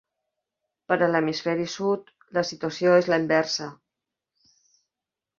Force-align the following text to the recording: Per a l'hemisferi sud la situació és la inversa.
Per 0.91 0.95
a 1.07 1.09
l'hemisferi 1.09 1.67
sud 1.73 2.09
la 2.37 2.43
situació 2.51 2.93
és 3.01 3.09
la 3.13 3.19
inversa. 3.25 3.67